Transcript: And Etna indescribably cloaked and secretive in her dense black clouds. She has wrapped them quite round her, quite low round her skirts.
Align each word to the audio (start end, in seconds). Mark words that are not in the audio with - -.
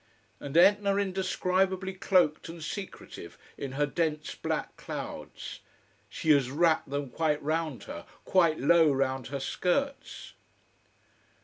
And 0.39 0.57
Etna 0.57 0.95
indescribably 0.95 1.93
cloaked 1.93 2.49
and 2.49 2.63
secretive 2.63 3.37
in 3.55 3.73
her 3.73 3.85
dense 3.85 4.33
black 4.33 4.75
clouds. 4.75 5.59
She 6.09 6.31
has 6.31 6.49
wrapped 6.49 6.89
them 6.89 7.11
quite 7.11 7.39
round 7.43 7.83
her, 7.83 8.07
quite 8.25 8.59
low 8.59 8.91
round 8.91 9.27
her 9.27 9.39
skirts. 9.39 10.33